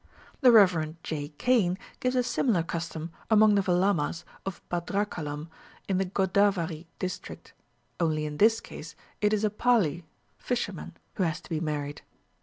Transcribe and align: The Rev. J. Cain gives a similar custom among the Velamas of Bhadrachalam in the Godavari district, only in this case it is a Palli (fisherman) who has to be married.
The 0.39 0.51
Rev. 0.51 0.95
J. 1.03 1.29
Cain 1.37 1.77
gives 1.99 2.15
a 2.15 2.23
similar 2.23 2.63
custom 2.63 3.11
among 3.29 3.53
the 3.53 3.61
Velamas 3.61 4.23
of 4.47 4.59
Bhadrachalam 4.69 5.47
in 5.87 5.99
the 5.99 6.05
Godavari 6.07 6.87
district, 6.97 7.53
only 7.99 8.25
in 8.25 8.37
this 8.37 8.59
case 8.61 8.95
it 9.21 9.31
is 9.31 9.43
a 9.45 9.51
Palli 9.51 10.01
(fisherman) 10.39 10.97
who 11.17 11.23
has 11.23 11.39
to 11.41 11.51
be 11.51 11.59
married. 11.59 12.01